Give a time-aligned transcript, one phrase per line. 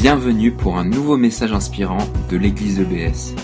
[0.00, 1.98] Bienvenue pour un nouveau message inspirant
[2.30, 3.34] de l'église EBS.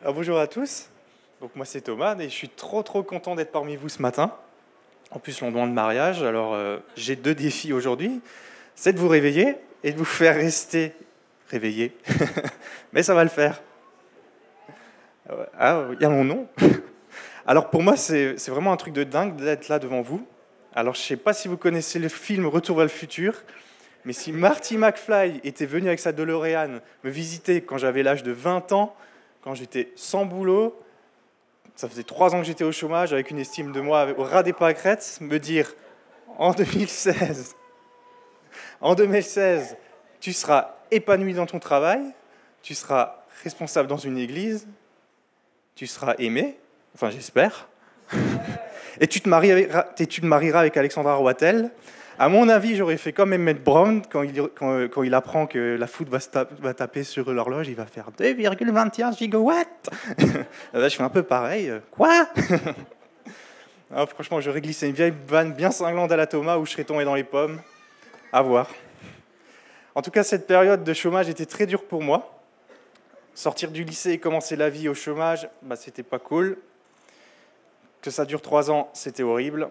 [0.00, 0.88] Alors, bonjour à tous,
[1.40, 4.36] donc moi c'est Thomas et je suis trop trop content d'être parmi vous ce matin.
[5.10, 8.20] En plus, lendemain de mariage, alors euh, j'ai deux défis aujourd'hui.
[8.76, 10.92] C'est de vous réveiller et de vous faire rester
[11.48, 11.96] réveillé.
[12.92, 13.60] Mais ça va le faire.
[15.58, 16.46] Ah, il y a mon nom.
[17.48, 20.24] Alors pour moi, c'est vraiment un truc de dingue d'être là devant vous.
[20.76, 23.44] Alors je ne sais pas si vous connaissez le film Retour vers le futur,
[24.04, 28.32] mais si Marty McFly était venu avec sa DeLorean me visiter quand j'avais l'âge de
[28.32, 28.96] 20 ans,
[29.42, 30.76] quand j'étais sans boulot,
[31.76, 34.42] ça faisait trois ans que j'étais au chômage avec une estime de moi au ras
[34.42, 35.72] des pâquerettes, me dire
[36.38, 37.54] en 2016,
[38.80, 39.76] en 2016,
[40.18, 42.02] tu seras épanoui dans ton travail,
[42.62, 44.66] tu seras responsable dans une église,
[45.76, 46.58] tu seras aimé,
[46.94, 47.68] enfin j'espère,
[49.00, 51.70] et tu te, marieras, avec Alexandra Roitel.
[52.18, 55.86] À mon avis, j'aurais fait comme Emmett Brown quand il, quand, il apprend que la
[55.88, 59.90] foot va, taper sur l'horloge, il va faire 2,21 gigawatts.
[60.72, 61.72] Là, je fais un peu pareil.
[61.90, 62.28] Quoi?
[63.96, 66.82] Ah, Franchement, j'aurais glissé une vieille vanne bien cinglante à la Thomas où je serais
[66.82, 67.60] tombé dans les pommes.
[68.32, 68.68] À voir.
[69.94, 72.42] En tout cas, cette période de chômage était très dure pour moi.
[73.34, 76.56] Sortir du lycée et commencer la vie au chômage, bah, c'était pas cool.
[78.04, 79.70] Que ça dure trois ans, c'était horrible.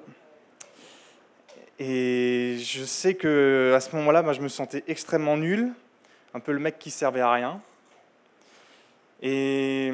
[1.78, 5.72] Et je sais que à ce moment-là, bah, je me sentais extrêmement nul,
[6.34, 7.61] un peu le mec qui servait à rien.
[9.22, 9.94] Et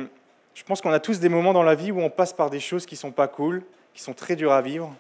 [0.56, 2.62] je pense qu'on a tous des moments dans la vie où on passe par des
[2.62, 3.62] choses qui sont pas cool,
[3.94, 4.96] qui sont très dures à vivre,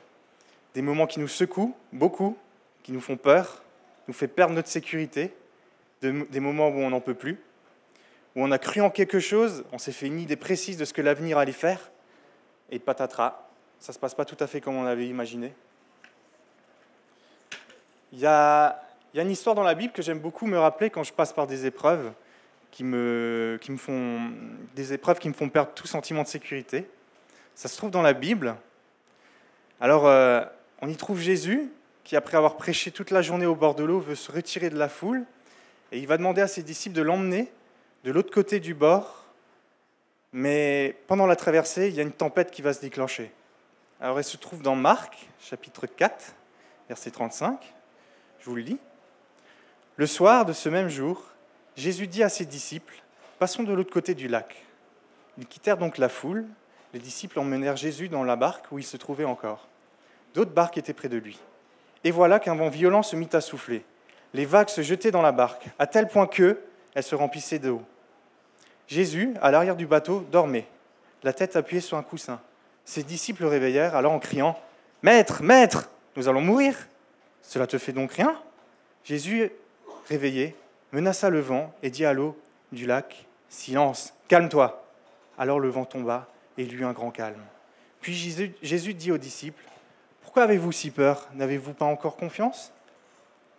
[0.73, 2.36] des moments qui nous secouent beaucoup,
[2.84, 3.64] qui nous font peur,
[4.10, 5.34] nous fait perdre notre sécurité,
[6.02, 7.40] des moments où on n'en peut plus
[8.36, 10.94] où on a cru en quelque chose, on s'est fait une idée précise de ce
[10.94, 11.90] que l'avenir allait faire,
[12.72, 13.39] et patatras,
[13.80, 15.53] ça ne se passe pas tout à fait comme on avait imaginé.
[18.11, 18.81] Il y a,
[19.14, 21.66] une histoire dans la Bible que j'aime beaucoup me rappeler quand je passe par des
[21.66, 22.11] épreuves
[22.72, 24.32] qui me, qui me font
[24.76, 26.89] des épreuves qui me font perdre tout sentiment de sécurité.
[27.55, 28.55] Ça se trouve dans la Bible.
[29.80, 30.43] Alors, euh,
[30.82, 31.72] on y trouve Jésus
[32.04, 34.77] qui, après avoir prêché toute la journée au bord de l'eau, veut se retirer de
[34.77, 35.26] la foule
[35.92, 37.52] et il va demander à ses disciples de l'emmener
[38.04, 39.26] de l'autre côté du bord,
[40.32, 43.32] mais pendant la traversée, il y a une tempête qui va se déclencher.
[44.00, 46.36] Alors elle se trouve dans Marc, chapitre 4,
[46.88, 47.73] verset 35.
[48.40, 48.80] Je vous le lis.
[49.98, 51.23] Le soir de ce même jour,
[51.76, 53.02] Jésus dit à ses disciples,
[53.40, 54.66] Passons de l'autre côté du lac.
[55.38, 56.46] Ils quittèrent donc la foule.
[56.94, 59.67] Les disciples emmenèrent Jésus dans la barque où il se trouvait encore.
[60.34, 61.40] D'autres barques étaient près de lui.
[62.04, 63.86] Et voilà qu'un vent violent se mit à souffler.
[64.34, 66.60] Les vagues se jetaient dans la barque, à tel point que,
[66.94, 67.82] elle se remplissait d'eau.
[68.89, 70.66] Jésus, à l'arrière du bateau, dormait,
[71.22, 72.42] la tête appuyée sur un coussin.
[72.86, 74.60] Ses disciples le réveillèrent alors en criant
[75.04, 76.76] Maître, maître, nous allons mourir.
[77.44, 78.36] Cela te fait donc rien?
[79.04, 79.52] Jésus,
[80.08, 80.55] réveillé,
[80.92, 82.36] menaça le vent et dit à l'eau
[82.72, 84.83] du lac Silence, calme-toi.
[85.38, 87.44] Alors le vent tomba et il eut un grand calme.
[88.02, 89.64] Puis Jésus, Jésus dit aux disciples
[90.23, 91.28] Pourquoi avez-vous si peur?
[91.36, 92.72] N'avez-vous pas encore confiance?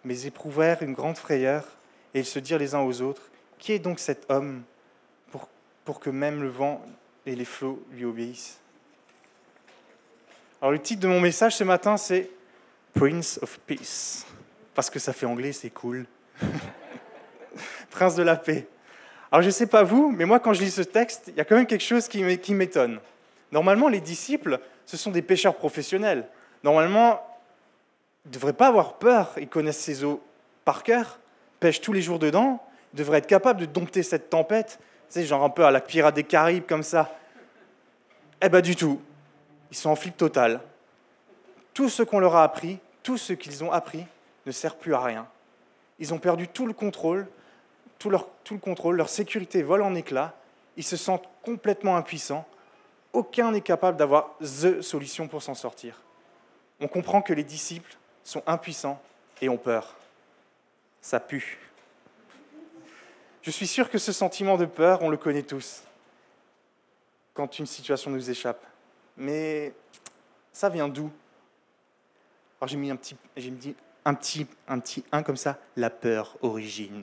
[0.04, 1.68] Mais ils éprouvèrent une grande frayeur
[2.14, 3.30] et ils se dirent les uns aux autres,
[3.60, 4.64] Qui est donc cet homme?
[5.84, 6.84] Pour, que même le vent
[7.26, 8.58] et les flots lui obéissent
[10.60, 12.30] Alors le titre de mon message ce matin, c'est
[12.94, 14.26] Prince of Peace,
[14.74, 16.06] parce que ça fait anglais, c'est cool.
[17.90, 18.66] Prince de la paix.
[19.32, 21.40] Alors je ne sais pas vous, mais moi quand je lis ce texte, il y
[21.40, 23.00] a quand même quelque chose qui m'étonne.
[23.52, 26.28] Normalement, les disciples, ce sont des pêcheurs professionnels.
[26.62, 27.20] Normalement,
[28.24, 30.22] ils ne devraient pas avoir peur, ils connaissent ces eaux
[30.64, 31.18] par cœur
[31.60, 32.60] pêche tous les jours dedans,
[32.94, 36.24] devrait être capable de dompter cette tempête, c'est genre un peu à la pirate des
[36.24, 37.14] Caraïbes comme ça.
[38.40, 38.98] Eh bien du tout,
[39.70, 40.60] ils sont en flip total.
[41.74, 44.06] Tout ce qu'on leur a appris, tout ce qu'ils ont appris
[44.46, 45.26] ne sert plus à rien.
[45.98, 47.28] Ils ont perdu tout le contrôle,
[47.98, 50.34] tout leur, tout le contrôle, leur sécurité vole en éclats,
[50.78, 52.46] ils se sentent complètement impuissants,
[53.12, 56.00] aucun n'est capable d'avoir THE solution pour s'en sortir.
[56.80, 59.02] On comprend que les disciples sont impuissants
[59.42, 59.96] et ont peur
[61.00, 61.58] ça pue.
[63.50, 65.82] Je suis sûr que ce sentiment de peur, on le connaît tous
[67.34, 68.64] quand une situation nous échappe.
[69.16, 69.74] Mais
[70.52, 71.10] ça vient d'où?
[72.60, 73.74] Alors j'ai mis un petit, j'ai mis
[74.04, 77.02] un petit, un petit un comme ça, la peur origine.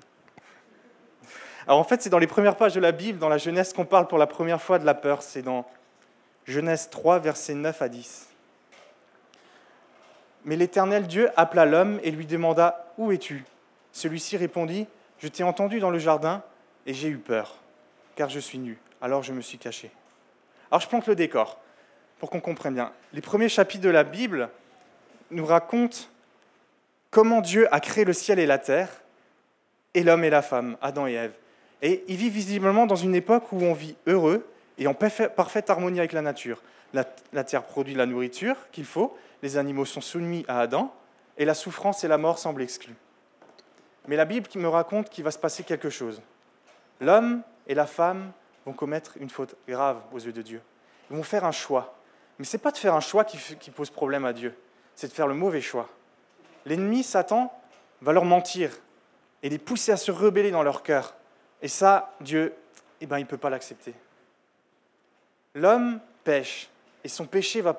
[1.65, 3.83] Alors en fait, c'est dans les premières pages de la Bible, dans la Genèse, qu'on
[3.83, 5.23] parle pour la première fois de la peur.
[5.23, 5.69] C'est dans
[6.45, 8.29] Genèse 3, versets 9 à 10.
[10.45, 13.43] Mais l'Éternel Dieu appela l'homme et lui demanda Où es-tu?
[13.91, 14.87] Celui-ci répondit,
[15.19, 16.43] Je t'ai entendu dans le jardin
[16.85, 17.55] et j'ai eu peur,
[18.15, 18.77] car je suis nu.
[19.01, 19.91] Alors je me suis caché.
[20.71, 21.59] Alors je plante le décor
[22.19, 22.91] pour qu'on comprenne bien.
[23.13, 24.49] Les premiers chapitres de la Bible
[25.31, 25.97] nous racontent
[27.09, 28.89] comment Dieu a créé le ciel et la terre,
[29.93, 31.33] et l'homme et la femme, Adam et Ève.
[31.81, 34.47] Et ils vivent visiblement dans une époque où on vit heureux
[34.77, 36.61] et en parfaite harmonie avec la nature.
[36.93, 37.03] La,
[37.33, 40.93] la terre produit la nourriture qu'il faut, les animaux sont soumis à Adam,
[41.37, 42.95] et la souffrance et la mort semblent exclues.
[44.07, 46.21] Mais la Bible me raconte qu'il va se passer quelque chose.
[47.01, 48.31] L'homme et la femme
[48.65, 50.61] vont commettre une faute grave aux yeux de Dieu.
[51.09, 51.95] Ils vont faire un choix.
[52.39, 54.55] Mais ce n'est pas de faire un choix qui, pose problème à Dieu,
[54.95, 55.89] c'est de faire le mauvais choix.
[56.65, 57.51] L'ennemi, Satan,
[58.01, 58.71] va leur mentir
[59.43, 61.15] et les pousser à se rebeller dans leur cœur.
[61.61, 62.53] Et ça, Dieu,
[63.01, 63.93] eh ben, il ne peut pas l'accepter.
[65.55, 66.69] L'homme pêche
[67.03, 67.73] et son péché va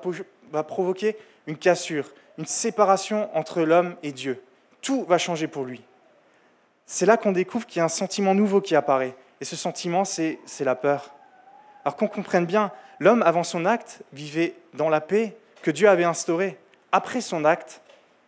[0.63, 1.17] provoquer
[1.47, 4.43] une cassure, une séparation entre l'homme et Dieu.
[4.81, 5.83] Tout va changer pour lui.
[6.91, 9.15] C'est là qu'on découvre qu'il y a un sentiment nouveau qui apparaît.
[9.39, 11.13] Et ce sentiment, c'est la peur.
[11.85, 16.03] Alors qu'on comprenne bien, l'homme, avant son acte, vivait dans la paix que Dieu avait
[16.03, 16.57] instaurée.
[16.91, 17.81] Après son acte,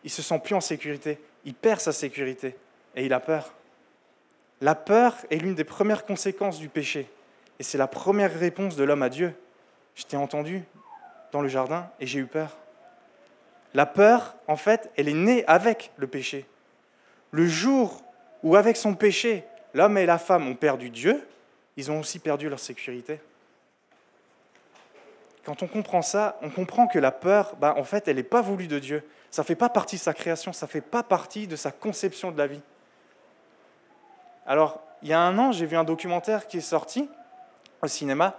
[0.03, 1.19] il se sent plus en sécurité.
[1.43, 2.55] Il perd sa sécurité
[2.95, 3.51] et il a peur.
[4.61, 7.09] La peur est l'une des premières conséquences du péché.
[7.57, 9.33] Et c'est la première réponse de l'homme à Dieu.
[9.95, 10.63] Je t'ai entendu
[11.31, 12.55] dans le jardin et j'ai eu peur.
[13.73, 16.45] La peur, en fait, elle est née avec le péché.
[17.31, 18.03] Le jour
[18.43, 19.43] où, avec son péché,
[19.73, 21.25] l'homme et la femme ont perdu Dieu,
[21.77, 23.19] ils ont aussi perdu leur sécurité.
[25.43, 28.41] Quand on comprend ça, on comprend que la peur, bah, en fait, elle n'est pas
[28.41, 29.03] voulue de Dieu.
[29.31, 31.71] Ça ne fait pas partie de sa création, ça ne fait pas partie de sa
[31.71, 32.61] conception de la vie.
[34.45, 37.09] Alors, il y a un an, j'ai vu un documentaire qui est sorti
[37.81, 38.35] au cinéma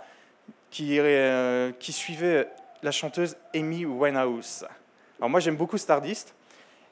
[0.71, 2.49] qui, euh, suivait
[2.83, 4.65] la chanteuse Amy Winehouse.
[5.19, 6.35] Alors moi, j'aime beaucoup Stardust.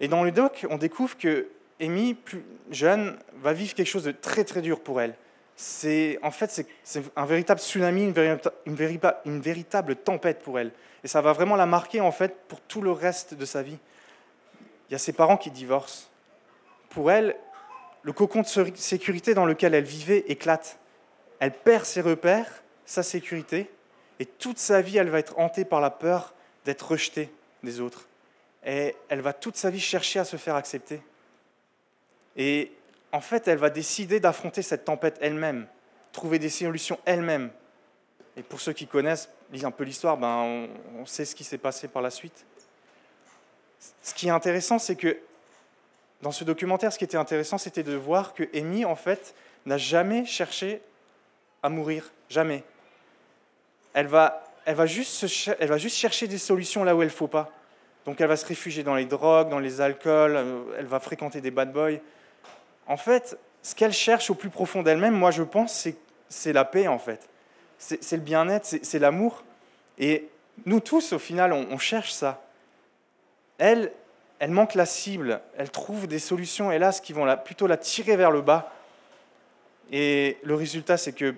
[0.00, 1.48] Et dans le doc, on découvre que
[1.80, 5.14] Amy, plus jeune, va vivre quelque chose de très très dur pour elle.
[5.56, 10.72] C'est en fait c'est un véritable tsunami, une, une, véritable tempête pour elle.
[11.04, 13.78] Et ça va vraiment la marquer en fait pour tout le reste de sa vie.
[14.88, 16.08] Il y a ses parents qui divorcent.
[16.88, 17.36] Pour elle,
[18.02, 20.78] le cocon de sécurité dans lequel elle vivait éclate.
[21.38, 23.70] Elle perd ses repères, sa sécurité,
[24.18, 26.34] et toute sa vie, elle va être hantée par la peur
[26.64, 28.08] d'être rejetée des autres.
[28.64, 31.00] Et elle va toute sa vie chercher à se faire accepter.
[32.36, 32.72] Et
[33.12, 35.66] en fait, elle va décider d'affronter cette tempête elle-même,
[36.12, 37.50] trouver des solutions elle-même.
[38.36, 40.68] Et pour ceux qui connaissent, lisent un peu l'histoire, ben,
[40.98, 42.46] on, sait ce qui s'est passé par la suite.
[44.02, 45.18] Ce qui est intéressant, c'est que
[46.22, 49.34] dans ce documentaire, ce qui était intéressant, c'était de voir que Amy, en fait,
[49.66, 50.80] n'a jamais cherché
[51.62, 52.62] à mourir, jamais.
[53.92, 55.26] Elle va, elle, va juste
[55.58, 57.50] elle va juste chercher des solutions là où elle ne faut pas.
[58.04, 61.40] Donc elle va se réfugier dans les drogues, dans les alcools, euh, elle va fréquenter
[61.40, 61.98] des bad boys.
[62.90, 65.88] En fait, ce qu'elle cherche au plus profond d'elle-même, moi je pense,
[66.28, 67.28] c'est la paix en fait.
[67.78, 69.44] C'est le bien-être, c'est l'amour.
[69.96, 70.28] Et
[70.66, 72.42] nous tous, au final, on, cherche ça.
[73.58, 73.92] Elle,
[74.40, 78.16] elle manque la cible, elle trouve des solutions, hélas, qui vont la, plutôt la tirer
[78.16, 78.72] vers le bas.
[79.92, 81.36] Et le résultat, c'est que,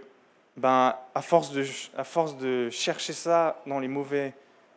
[0.57, 3.89] ben, à, force de, chercher ça dans les,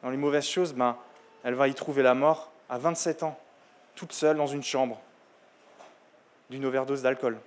[0.04, 0.98] dans les mauvaises choses, ben,
[1.46, 3.40] elle va y trouver la mort à 27 ans,
[3.96, 5.00] toute seule dans une chambre,
[6.50, 7.38] d'une overdose d'alcool.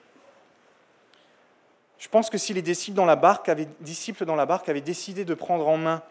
[1.98, 5.24] Je pense que si les disciples dans la barque avaient, disciples dans la barque décidé
[5.24, 6.02] de prendre en main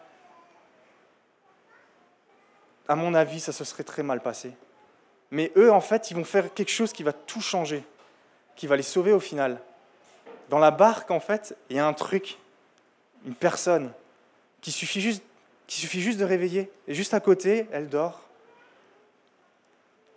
[2.88, 4.52] à mon avis, ça se serait très mal passé.
[5.30, 7.84] Mais eux, en fait, ils vont faire quelque chose qui va tout changer,
[8.56, 9.60] qui va les sauver au final.
[10.48, 12.38] Dans la barque, en fait, il y a un truc,
[13.26, 13.92] une personne,
[14.62, 15.22] qui suffit juste,
[15.66, 16.70] qui suffit juste de réveiller.
[16.86, 18.27] Et juste à côté, elle dort.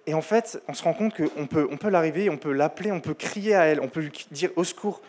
[0.08, 2.54] Et en fait, on se rend compte qu'on peut, on peut la réveiller, on peut
[2.54, 5.02] l'appeler, on peut crier à elle, on peut lui dire au secours,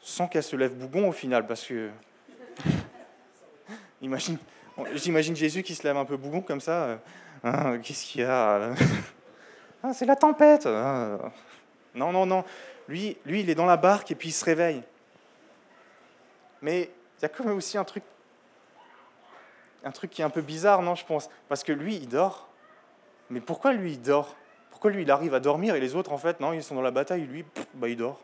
[0.00, 1.90] sans qu'elle se lève bougon au final, parce que...
[4.02, 4.38] Imagine,
[4.94, 6.84] J'imagine Jésus qui se lève un peu bougon comme ça.
[6.84, 6.96] Euh,
[7.42, 8.74] hein, qu'est-ce qu'il y a
[9.82, 10.66] ah, C'est la tempête.
[10.66, 11.32] Ah.
[11.94, 12.44] Non, non, non.
[12.86, 14.82] Lui, lui, il est dans la barque et puis il se réveille.
[16.62, 18.04] Mais il y a quand même aussi un truc,
[19.84, 21.28] un truc qui est un peu bizarre, non, je pense.
[21.48, 22.47] Parce que lui, il dort.
[23.30, 24.36] Mais pourquoi lui, il dort?
[24.70, 26.82] Pourquoi lui, il arrive à dormir et les autres, en fait, non, ils sont dans
[26.82, 27.44] la bataille, lui,
[27.74, 28.20] bah, il dort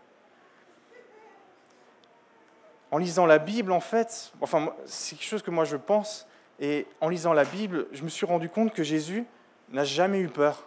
[2.95, 6.29] en lisant la Bible, en fait, enfin, c'est quelque chose que moi je pense,
[6.61, 9.25] et en lisant la Bible, je me suis rendu compte que Jésus
[9.71, 10.65] n'a jamais eu peur.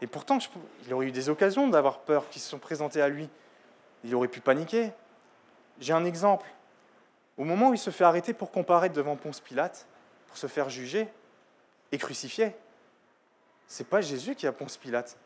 [0.00, 0.38] Et pourtant,
[0.84, 3.28] il aurait eu des occasions d'avoir peur qui se sont présentées à lui.
[4.02, 4.90] Il aurait pu paniquer.
[5.78, 6.48] J'ai un exemple.
[7.36, 9.86] Au moment où il se fait arrêter pour comparaître devant Ponce Pilate,
[10.26, 11.06] pour se faire juger
[11.92, 12.52] et crucifier,
[13.68, 15.16] c'est pas Jésus qui a Pilate.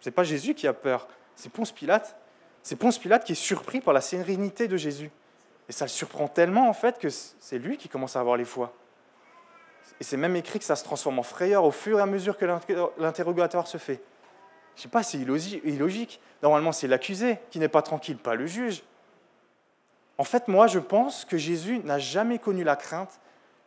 [0.00, 1.06] C'est pas Jésus qui a peur.
[1.36, 2.16] C'est Ponce Pilate.
[2.62, 5.10] C'est Ponce Pilate qui est surpris par la sérénité de Jésus.
[5.68, 8.46] Et ça le surprend tellement en fait que c'est lui qui commence à avoir les
[8.46, 8.72] foi.
[10.00, 12.38] Et c'est même écrit que ça se transforme en frayeur au fur et à mesure
[12.38, 12.46] que
[12.98, 14.00] l'interrogatoire se fait.
[14.76, 16.20] Je sais pas, c'est illogique.
[16.42, 18.82] Normalement, c'est l'accusé qui n'est pas tranquille, pas le juge.
[20.16, 23.20] En fait, moi, je pense que Jésus n'a jamais connu la crainte,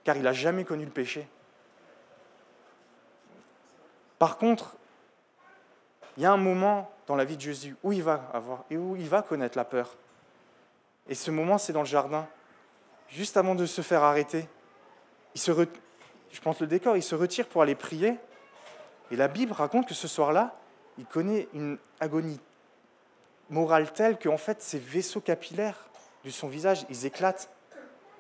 [0.04, 1.28] car il n'a jamais connu le péché.
[4.22, 4.76] Par contre,
[6.16, 8.96] il y a un moment dans la vie de Jésus où il va avoir où
[8.96, 9.96] il va connaître la peur.
[11.10, 12.28] Et ce moment, c'est dans le jardin,
[13.10, 14.48] juste avant de se faire arrêter.
[15.34, 15.52] Il se
[16.32, 18.20] Je pense le décor, il se retire pour aller prier.
[19.10, 20.56] Et la Bible raconte que ce soir-là,
[21.00, 22.40] il connaît une agonie
[23.50, 25.90] morale telle qu'en fait, ses vaisseaux capillaires
[26.26, 27.50] de son visage, ils éclatent.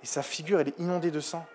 [0.01, 1.45] Et sa figure, elle est inondée de sang.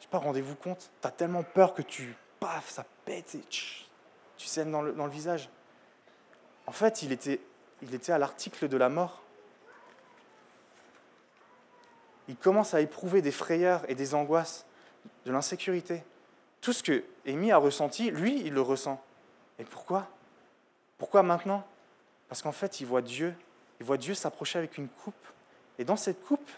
[0.00, 3.85] Je sais pas, rendez-vous compte, tu as tellement peur que tu, paf, ça pète et
[4.36, 5.48] tu saignes dans le, visage.
[6.66, 7.40] En fait, il était,
[7.82, 9.22] il était à l'article de la mort.
[12.28, 14.66] Il commence à éprouver des frayeurs et des angoisses,
[15.24, 16.02] de l'insécurité.
[16.60, 19.02] Tout ce que Amy a ressenti, lui, il le ressent.
[19.58, 20.08] Et pourquoi?
[20.98, 21.64] Pourquoi maintenant?
[22.28, 23.34] Parce qu'en fait, il voit Dieu.
[23.78, 25.14] Il voit Dieu s'approcher avec une coupe.
[25.78, 26.50] Et dans cette coupe,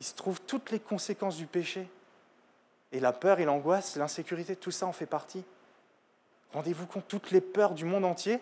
[0.00, 1.88] il se trouve toutes les conséquences du péché.
[2.92, 5.44] Et la peur et l'angoisse, l'insécurité, tout ça en fait partie.
[6.52, 8.40] Rendez-vous compte, toutes les peurs du monde entier,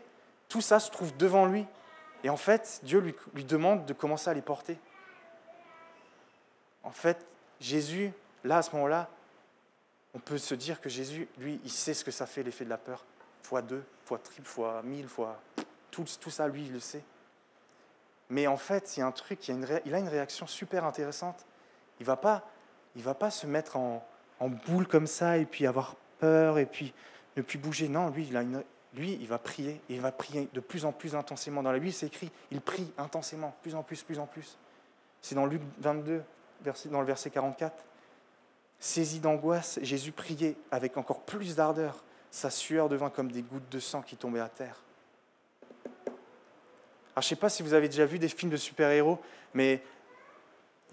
[0.49, 1.67] tout ça se trouve devant lui.
[2.25, 4.79] Et en fait, Dieu lui, demande de commencer à les porter.
[6.83, 7.25] En fait,
[7.61, 8.13] Jésus,
[8.45, 9.09] là, à ce moment-là,
[10.15, 12.71] on peut se dire que Jésus, lui, il sait ce que ça fait l'effet de
[12.71, 13.05] la peur.
[13.43, 15.41] Fois deux, fois triple, fois mille, fois...
[15.91, 17.03] Tout, ça, lui, il le sait.
[18.31, 19.53] Mais en fait, il y a un truc, il,
[19.95, 21.45] a une, réaction super intéressante.
[21.99, 22.49] Il ne va, pas,
[22.95, 24.07] va pas se mettre en,
[24.39, 26.95] en boule comme ça et puis avoir peur et puis
[27.39, 27.89] ne plus bouger.
[27.89, 28.63] Non, lui, il, a une,
[28.95, 31.63] lui, il va prier et il va prier de plus en plus intensément.
[31.63, 34.59] Dans la Bible, c'est écrit, il prie intensément, plus en plus, plus en plus.
[35.23, 36.23] C'est dans Luc 22,
[36.91, 37.85] dans le verset 44.
[38.81, 42.05] Saisi d'angoisse, Jésus priait avec encore plus d'ardeur.
[42.31, 44.83] Sa sueur devint comme des gouttes de sang qui tombaient à terre.
[46.07, 49.19] Alors, je ne sais pas si vous avez déjà vu des films de super-héros,
[49.55, 49.83] mais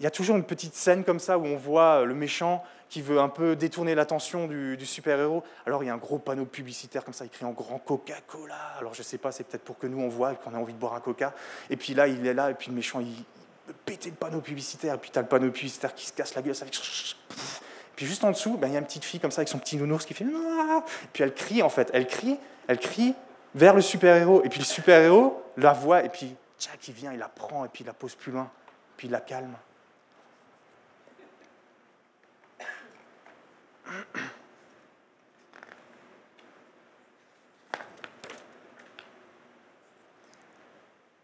[0.00, 3.02] il y a toujours une petite scène comme ça où on voit le méchant qui
[3.02, 5.42] veut un peu détourner l'attention du, super-héros.
[5.66, 8.54] Alors il y a un gros panneau publicitaire comme ça, écrit en grand Coca-Cola.
[8.78, 10.72] Alors je sais pas, c'est peut-être pour que nous on voit et qu'on a envie
[10.72, 11.34] de boire un Coca.
[11.70, 13.24] Et puis là, il est là, et puis le méchant, il
[13.84, 16.42] pète le panneau publicitaire, et puis tu as le panneau publicitaire qui se casse la
[16.42, 16.72] gueule, ça fait...
[17.96, 19.58] Puis juste en dessous, ben, il y a une petite fille comme ça avec son
[19.58, 20.26] petit nounours qui fait...
[21.12, 22.38] Puis elle crie en fait, elle crie,
[22.68, 23.14] elle crie
[23.54, 24.44] vers le super-héros.
[24.44, 27.68] Et puis le super-héros la voit, et puis Jack, il vient, il la prend, et
[27.68, 28.50] puis il la pose plus loin,
[28.96, 29.56] puis il la calme.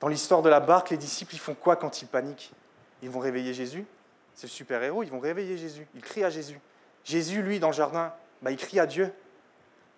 [0.02, 2.52] Dans l'histoire de la barque, les disciples, ils font quoi quand ils paniquent?
[3.02, 3.86] Ils vont réveiller Jésus.
[4.34, 5.86] C'est le super-héros, ils vont réveiller Jésus.
[5.94, 6.60] Ils crient à Jésus.
[7.04, 9.10] Jésus, lui, dans le jardin, bah, il crie à Dieu.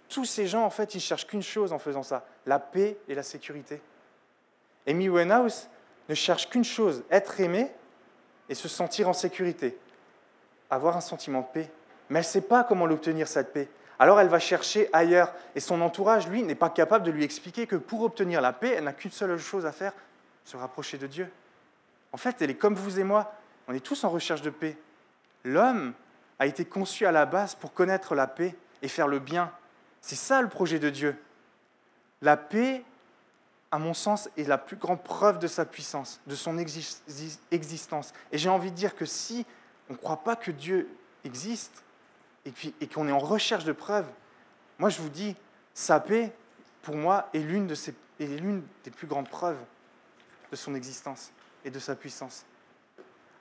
[0.09, 3.17] Tous ces gens, en fait, ils cherchent qu'une chose en faisant ça, la paix et
[3.17, 3.81] la sécurité.
[4.87, 5.69] Amy Winehouse
[6.09, 7.73] ne cherche qu'une chose, être aimé
[8.49, 9.77] et se sentir en sécurité,
[10.71, 11.71] avoir un sentiment de paix
[12.11, 13.69] mais elle ne sait pas comment l'obtenir, cette paix.
[13.99, 15.33] Alors elle va chercher ailleurs.
[15.55, 18.75] Et son entourage, lui, n'est pas capable de lui expliquer que pour obtenir la paix,
[18.77, 19.93] elle n'a qu'une seule chose à faire,
[20.45, 21.31] se rapprocher de Dieu.
[22.13, 23.35] En fait, elle est comme vous et moi.
[23.69, 24.77] On est tous en recherche de paix.
[25.45, 25.93] L'homme
[26.39, 29.53] a été conçu à la base pour connaître la paix et faire le bien.
[30.01, 31.17] C'est ça le projet de Dieu.
[32.21, 32.85] La paix,
[33.71, 38.13] à mon sens, est la plus grande preuve de sa puissance, de son existence.
[38.33, 39.47] Et j'ai envie de dire que si
[39.89, 40.89] on ne croit pas que Dieu
[41.25, 41.84] existe,
[42.45, 44.07] et, puis, et qu'on est en recherche de preuves,
[44.79, 45.37] moi je vous dis,
[45.73, 46.33] sa paix,
[46.83, 47.75] pour moi, est l'une, de
[48.19, 49.59] des plus grandes preuves
[50.51, 51.33] de son existence
[51.65, 52.45] et de sa puissance.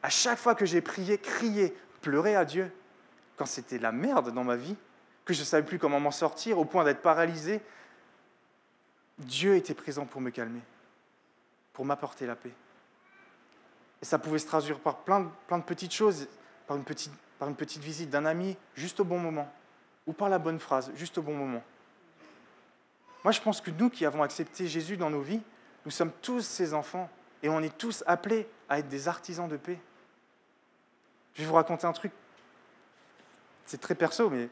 [0.01, 2.71] À chaque fois que j'ai prié, crié, pleuré à Dieu,
[3.37, 4.75] quand c'était la merde dans ma vie,
[5.25, 7.61] que je ne savais plus comment m'en sortir, au point d'être paralysé,
[9.19, 10.61] Dieu était présent pour me calmer,
[11.71, 12.51] pour m'apporter la paix.
[14.01, 16.27] Et ça pouvait se traduire par plein, plein de petites choses,
[16.67, 19.51] par une petite par une petite visite d'un ami juste au bon moment,
[20.07, 21.63] ou par la bonne phrase juste au bon moment.
[23.23, 25.41] Moi, je pense que nous qui avons accepté Jésus dans nos vies,
[25.85, 27.09] nous sommes tous ses enfants
[27.41, 29.79] et on est tous appelés à être des artisans de paix.
[31.33, 32.11] Je vais vous raconter un truc.
[33.65, 34.49] C'est très perso, mais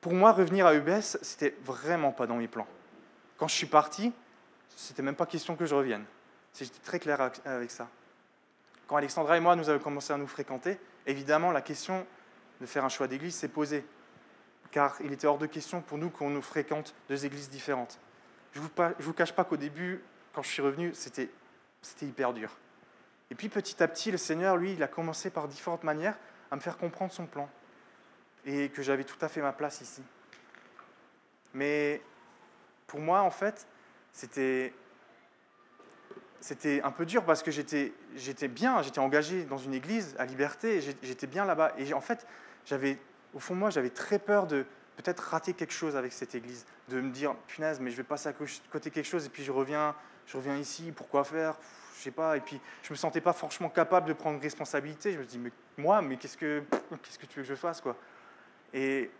[0.00, 2.66] pour moi, revenir à UBS, c'était vraiment pas dans mes plans.
[3.36, 4.12] Quand je suis parti,
[4.74, 6.04] c'était même pas question que je revienne.
[6.58, 7.88] J'étais très clair avec ça.
[8.86, 12.06] Quand Alexandra et moi, nous avons commencé à nous fréquenter, évidemment, la question
[12.60, 13.84] de faire un choix d'église s'est posée,
[14.70, 17.98] car il était hors de question pour nous qu'on nous fréquente deux églises différentes.
[18.52, 18.66] Je ne
[18.98, 21.30] vous, cache pas qu'au début, quand je suis revenu, c'était
[22.02, 22.50] hyper dur.
[23.30, 26.16] Et puis petit à petit, le Seigneur, lui, il a commencé par différentes manières
[26.50, 27.48] à me faire comprendre son plan,
[28.44, 30.02] et que j'avais tout à fait ma place ici.
[31.54, 32.02] Mais
[32.86, 33.66] pour moi, en fait,
[34.12, 34.74] c'était
[36.42, 37.92] c'était un peu dur parce que j'étais
[38.48, 41.72] bien, j'étais engagé dans une église à Liberté, j'étais bien là-bas.
[41.78, 42.26] Et en fait,
[42.66, 42.98] j'avais
[43.32, 46.66] au fond de moi, j'avais très peur de peut-être rater quelque chose avec cette église,
[46.88, 49.52] de me dire punaise, mais je vais passer à côté quelque chose et puis je
[49.52, 49.94] reviens,
[50.26, 51.56] je reviens ici, pourquoi faire?
[51.96, 52.36] Je sais pas.
[52.36, 55.12] Et puis je me sentais pas franchement capable de prendre responsabilité.
[55.12, 56.64] Je me dis mais moi, mais qu'est-ce que
[57.02, 57.96] qu'est-ce que tu veux que je fasse quoi?
[58.74, 59.10] Et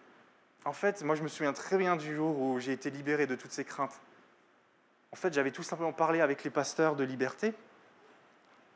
[0.64, 3.36] en fait, moi je me souviens très bien du jour où j'ai été libéré de
[3.36, 4.00] toutes ces craintes.
[5.12, 7.54] En fait, j'avais tout simplement parlé avec les pasteurs de liberté.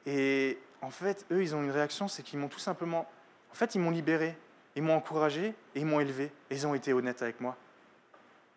[0.04, 3.08] Et en fait, eux, ils ont une réaction, c'est qu'ils m'ont tout simplement...
[3.50, 4.36] En fait, ils m'ont libéré,
[4.74, 6.30] ils m'ont encouragé et ils m'ont élevé.
[6.50, 7.56] Et ils ont été honnêtes avec moi.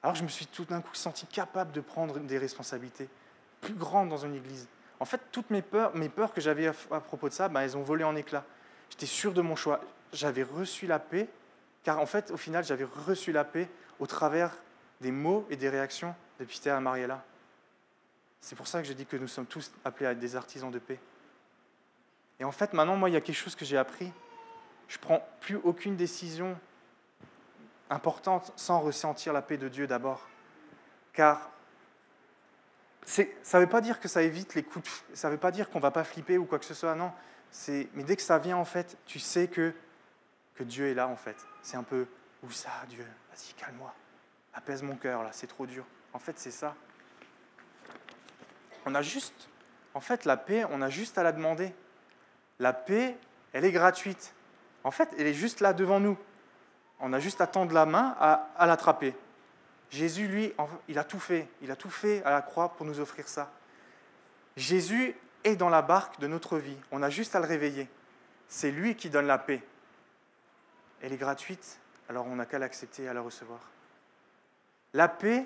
[0.01, 3.09] Alors je me suis tout d'un coup senti capable de prendre des responsabilités
[3.61, 4.67] plus grandes dans une église.
[4.99, 7.77] En fait, toutes mes peurs, mes peurs que j'avais à, propos de ça, ben, elles
[7.77, 8.45] ont volé en éclats.
[8.89, 9.81] J'étais sûr de mon choix.
[10.13, 11.27] J'avais reçu la paix,
[11.83, 13.69] car en fait, au final, j'avais reçu la paix
[13.99, 14.51] au travers
[15.01, 17.23] des mots et des réactions de Peter et Mariella.
[18.41, 20.71] C'est pour ça que je dis que nous sommes tous appelés à être des artisans
[20.71, 20.99] de paix.
[22.39, 24.11] Et en fait, maintenant, moi, il y a quelque chose que j'ai appris.
[24.87, 26.57] Je ne prends plus aucune décision
[27.89, 30.27] importante sans ressentir la paix de Dieu d'abord.
[31.13, 31.51] Car
[33.05, 33.23] ça
[33.57, 35.79] ne veut pas dire que ça évite les coups Ça ne veut pas dire qu'on
[35.79, 37.11] ne va pas flipper ou quoi que ce soit, non.
[37.67, 39.73] Mais dès que ça vient, en fait, tu sais que,
[40.55, 41.35] que Dieu est là, en fait.
[41.61, 42.05] C'est un peu,
[42.43, 43.05] où ça, Dieu?
[43.31, 43.93] Vas-y, calme-moi.
[44.53, 45.85] Apaise mon cœur, là, c'est trop dur.
[46.13, 46.75] En fait, c'est ça.
[48.85, 49.49] On a juste,
[49.93, 51.73] en fait, la paix, on a juste à la demander.
[52.59, 53.17] La paix,
[53.53, 54.33] elle est gratuite.
[54.83, 56.17] En fait, elle est juste là devant nous.
[56.99, 59.15] On a juste à tendre la main à, à l'attraper.
[59.89, 60.53] Jésus, lui,
[60.87, 61.47] il a tout fait.
[61.61, 63.51] Il a tout fait à la croix pour nous offrir ça.
[64.55, 66.77] Jésus est dans la barque de notre vie.
[66.91, 67.87] On a juste à le réveiller.
[68.47, 69.63] C'est lui qui donne la paix.
[71.01, 73.59] Elle est gratuite, alors on n'a qu'à l'accepter et à la recevoir.
[74.93, 75.45] La paix,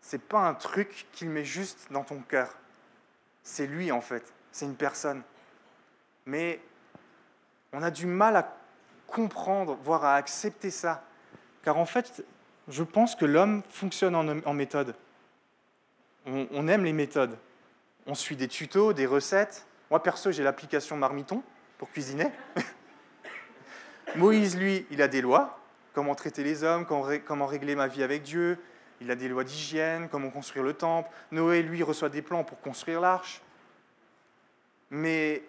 [0.00, 2.56] c'est pas un truc qu'il met juste dans ton cœur.
[3.42, 5.22] C'est lui en fait, c'est une personne.
[6.26, 6.60] Mais
[7.72, 8.56] on a du mal à
[9.06, 11.04] comprendre, voire à accepter ça.
[11.62, 12.24] Car en fait,
[12.68, 14.94] je pense que l'homme fonctionne en, méthode.
[16.26, 17.36] On, on, aime les méthodes.
[18.06, 19.66] On suit des tutos, des recettes.
[19.90, 21.42] Moi, perso, j'ai l'application Marmiton
[21.78, 22.28] pour cuisiner.
[24.16, 25.58] Moïse, lui, il a des lois.
[25.92, 28.58] Comment traiter les hommes, comment régler ma vie avec Dieu,
[29.00, 31.10] il a des lois d'hygiène, comment construire le temple.
[31.32, 33.40] Noé, lui, reçoit des plans pour construire l'arche.
[34.90, 35.42] Mais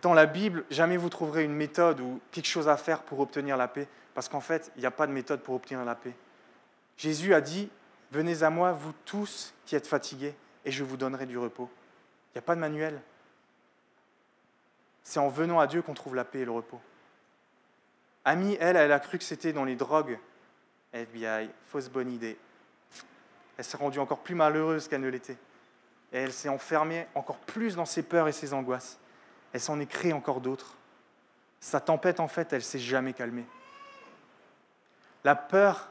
[0.00, 3.56] dans la Bible, jamais vous trouverez une méthode ou quelque chose à faire pour obtenir
[3.56, 6.14] la paix, parce qu'en fait, il n'y a pas de méthode pour obtenir la paix.
[6.96, 7.68] Jésus a dit,
[8.12, 10.34] venez à moi, vous tous qui êtes fatigués,
[10.64, 11.68] et je vous donnerai du repos.
[12.30, 13.00] Il n'y a pas de manuel.
[15.02, 16.80] C'est en venant à Dieu qu'on trouve la paix et le repos.
[18.24, 20.18] Ami, elle, elle a cru que c'était dans les drogues.
[20.92, 22.38] FBI, fausse bonne idée
[23.56, 25.36] elle s'est rendue encore plus malheureuse qu'elle ne l'était.
[26.12, 28.98] Et elle s'est enfermée encore plus dans ses peurs et ses angoisses.
[29.52, 30.76] Elle s'en est créée encore d'autres.
[31.60, 33.46] Sa tempête, en fait, elle s'est jamais calmée.
[35.24, 35.90] La peur,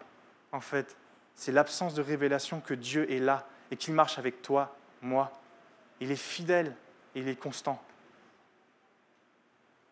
[0.52, 0.98] en fait,
[1.36, 5.32] c'est l'absence de révélation que Dieu est là et qu'il marche avec toi, moi.
[6.00, 6.76] Il est fidèle
[7.16, 7.82] et il est constant.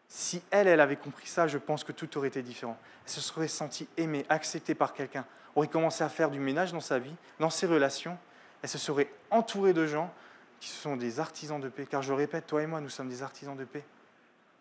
[0.08, 2.77] Si elle, elle avait compris ça, je pense que tout aurait été différent.
[3.05, 5.25] Elle se serait sentie aimée, acceptée par quelqu'un,
[5.60, 8.17] aurait commencé à faire du ménage dans sa vie, dans ses relations.
[8.62, 10.12] Elle se serait entourée de gens
[10.60, 11.86] qui sont des artisans de paix.
[11.86, 13.84] Car je répète, toi et moi, nous sommes des artisans de paix.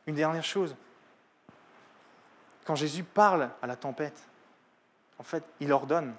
[0.07, 0.77] Une dernière chose,
[2.65, 4.21] quand Jésus parle à la tempête,
[5.19, 6.15] en fait, il ordonne.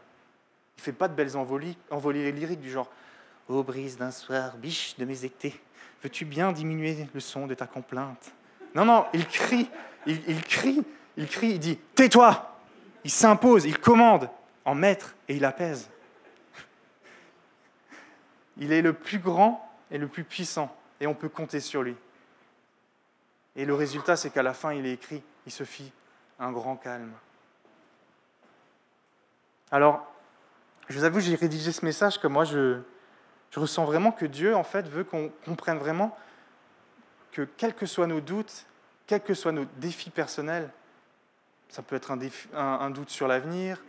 [0.77, 2.89] Il ne fait pas de belles envolées, envolées lyriques du genre
[3.47, 5.59] Ô brise d'un soir, biche de mes étés,
[6.03, 8.31] veux-tu bien diminuer le son de ta complainte?
[8.75, 9.67] Non, non, il crie,
[10.05, 10.83] il, il crie,
[11.17, 12.55] il crie, il dit Tais-toi
[13.03, 14.29] Il s'impose, il commande
[14.65, 15.89] en maître et il apaise.
[18.57, 21.95] Il est le plus grand et le plus puissant et on peut compter sur lui.
[23.55, 25.91] Et le résultat, c'est qu'à la fin, il est écrit, il se fit
[26.39, 27.11] un grand calme.
[29.71, 30.05] Alors,
[30.87, 32.79] je vous avoue, j'ai rédigé ce message que moi, je,
[33.51, 36.17] je ressens vraiment que Dieu, en fait, veut qu'on comprenne vraiment
[37.31, 38.65] que quels que soient nos doutes,
[39.07, 40.69] quels que soient nos défis personnels,
[41.69, 42.19] ça peut être un,
[42.55, 43.81] un doute sur l'avenir,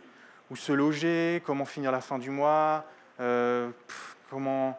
[0.51, 2.83] où se loger, comment finir la fin du mois,
[3.21, 3.69] euh,
[4.29, 4.77] comment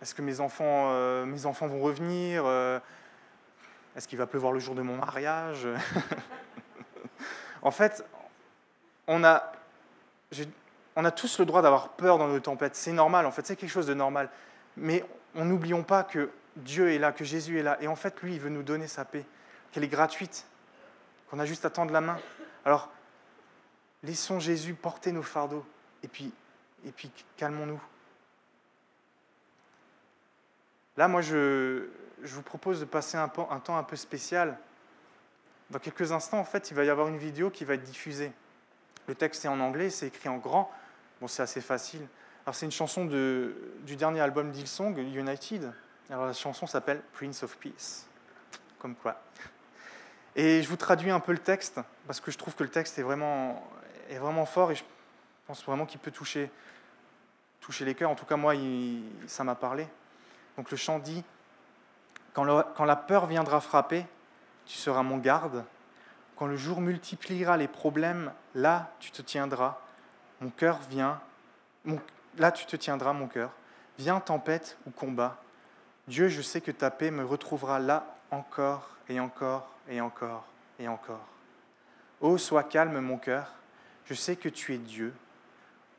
[0.00, 2.78] est-ce que mes enfants, euh, mes enfants vont revenir, euh,
[3.96, 5.66] est-ce qu'il va pleuvoir le jour de mon mariage?
[7.62, 8.04] en fait,
[9.08, 9.50] on a,
[10.94, 12.76] on a tous le droit d'avoir peur dans nos tempêtes.
[12.76, 14.30] C'est normal, en fait, c'est quelque chose de normal.
[14.76, 17.78] Mais on n'oublions pas que Dieu est là, que Jésus est là.
[17.80, 19.24] Et en fait, lui, il veut nous donner sa paix,
[19.72, 20.46] qu'elle est gratuite,
[21.28, 22.18] qu'on a juste à tendre la main.
[22.64, 22.90] Alors,
[24.02, 25.64] laissons Jésus porter nos fardeaux
[26.02, 26.32] et puis,
[26.86, 27.80] et puis calmons-nous.
[30.96, 31.88] Là, moi, je,
[32.22, 34.58] vous propose de passer un, un temps un peu spécial.
[35.70, 38.32] Dans quelques instants, en fait, il va y avoir une vidéo qui va être diffusée.
[39.08, 40.70] Le texte est en anglais, c'est écrit en grand.
[41.20, 42.06] Bon, c'est assez facile.
[42.46, 45.72] Alors, c'est une chanson de, du dernier album d'Hillsong, United.
[46.10, 48.06] Alors, la chanson s'appelle Prince of Peace.
[48.78, 49.20] Comme quoi.
[50.36, 52.98] Et je vous traduis un peu le texte, parce que je trouve que le texte
[52.98, 53.62] est vraiment,
[54.08, 54.82] est vraiment fort et je
[55.46, 56.50] pense vraiment qu'il peut toucher,
[57.60, 58.10] toucher les cœurs.
[58.10, 58.54] En tout cas, moi,
[59.26, 59.86] ça m'a parlé.
[60.56, 61.22] Donc, le chant dit
[62.32, 62.44] quand,
[62.84, 64.04] la peur viendra frapper,
[64.66, 65.64] tu seras mon garde.
[66.36, 69.78] Quand le jour multipliera les problèmes, là, tu te tiendras.
[70.40, 71.20] Mon cœur vient.
[72.38, 73.50] Là, tu te tiendras, mon cœur.
[73.98, 75.40] Viens, tempête ou combat.
[76.08, 80.44] Dieu, je sais que ta paix me retrouvera là encore et encore et encore
[80.78, 81.26] et encore.
[82.20, 83.52] Ô, sois calme, mon cœur.
[84.06, 85.14] Je sais que tu es Dieu.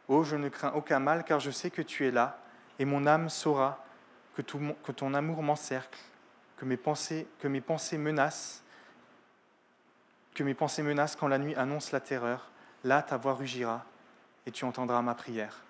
[0.07, 2.39] Ô, je ne crains aucun mal, car je sais que tu es là,
[2.77, 3.83] et mon âme saura
[4.35, 4.41] que
[4.91, 5.99] ton amour m'encercle,
[6.57, 8.63] que mes pensées, que mes pensées menacent,
[10.33, 12.49] que mes pensées menacent quand la nuit annonce la terreur.
[12.83, 13.83] Là, ta voix rugira
[14.45, 15.63] et tu entendras ma prière.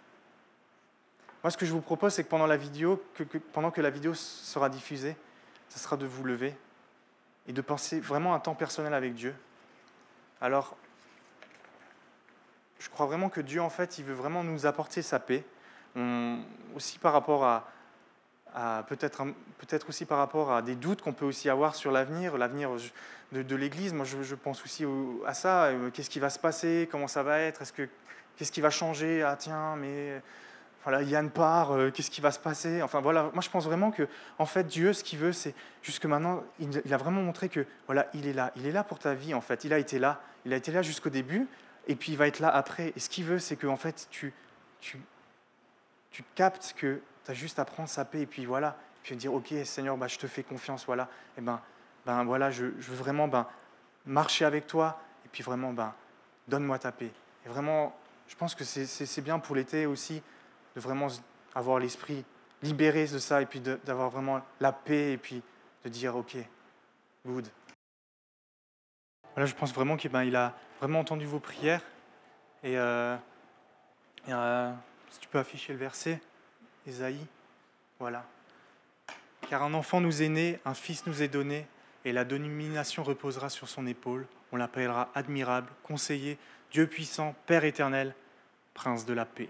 [1.43, 3.79] Moi, ce que je vous propose, c'est que pendant la vidéo, que, que, pendant que
[3.79, 5.15] la vidéo sera diffusée,
[5.69, 6.57] ce sera de vous lever
[7.47, 9.35] et de penser vraiment un temps personnel avec Dieu.
[10.41, 10.75] Alors,
[12.79, 15.43] je crois vraiment que Dieu, en fait, il veut vraiment nous apporter sa paix,
[16.75, 19.25] aussi par rapport à, peut-être
[19.57, 22.71] peut aussi par rapport à des doutes qu'on peut aussi avoir sur l'avenir, l'avenir
[23.31, 23.93] de, l'Église.
[23.93, 24.85] Moi, je, je, pense aussi
[25.25, 25.65] à ça.
[25.65, 27.87] Euh, qu'est-ce qui va se passer Comment ça va être Est-ce que
[28.37, 29.23] qu'est-ce qui va changer?
[29.23, 30.21] Ah tiens, mais
[30.85, 31.71] voilà, Yann part.
[31.71, 32.81] Euh, qu'est-ce qui va se passer?
[32.81, 36.05] Enfin voilà, moi je pense vraiment que en fait Dieu, ce qu'il veut, c'est jusque
[36.05, 38.99] maintenant, il, il, a vraiment montré que voilà, il est là, il est là pour
[38.99, 39.33] ta vie.
[39.33, 41.47] En fait, il a été là, il a été là jusqu'au début,
[41.87, 42.93] et puis il va être là après.
[42.95, 44.31] Et ce qu'il veut, c'est que en fait tu
[44.79, 45.01] tu
[46.11, 49.33] tu captes que tu as juste à prendre sa paix et puis voilà, puis dire
[49.33, 51.59] ok Seigneur, bah, je te fais confiance, voilà, et ben,
[52.05, 53.47] ben voilà, je, je veux vraiment ben,
[54.05, 55.93] marcher avec toi et puis vraiment ben,
[56.47, 57.11] donne-moi ta paix.
[57.45, 57.95] Et vraiment,
[58.27, 60.21] je pense que c'est bien pour l'été aussi
[60.75, 61.07] de vraiment
[61.53, 62.23] avoir l'esprit
[62.61, 65.41] libéré de ça et puis d'avoir vraiment la paix et puis
[65.83, 66.37] de dire ok,
[67.25, 67.47] good.
[69.33, 71.81] Voilà, je pense vraiment qu'il ben, a vraiment entendu vos prières
[72.63, 73.15] et, euh,
[74.29, 74.73] euh,
[75.09, 76.21] si tu peux afficher le verset.
[76.87, 77.25] Ésaïe,
[77.99, 78.25] voilà.
[79.49, 81.67] Car un enfant nous est né, un fils nous est donné,
[82.03, 84.27] et la domination reposera sur son épaule.
[84.51, 86.37] On l'appellera admirable, conseiller,
[86.71, 88.13] Dieu puissant, Père éternel,
[88.73, 89.49] Prince de la paix.